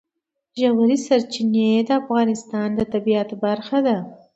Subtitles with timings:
[0.61, 3.97] ژورې سرچینې د افغانستان د طبیعت برخه ده.